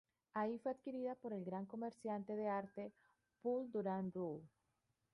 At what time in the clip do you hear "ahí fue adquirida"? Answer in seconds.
0.33-1.13